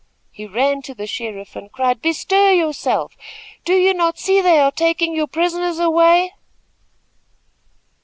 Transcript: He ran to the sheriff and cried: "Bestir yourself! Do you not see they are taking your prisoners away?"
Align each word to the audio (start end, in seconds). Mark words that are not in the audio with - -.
He 0.31 0.47
ran 0.47 0.81
to 0.81 0.95
the 0.95 1.05
sheriff 1.05 1.55
and 1.55 1.71
cried: 1.71 2.01
"Bestir 2.01 2.53
yourself! 2.53 3.15
Do 3.63 3.75
you 3.75 3.93
not 3.93 4.17
see 4.17 4.41
they 4.41 4.57
are 4.57 4.71
taking 4.71 5.13
your 5.15 5.27
prisoners 5.27 5.77
away?" 5.77 6.33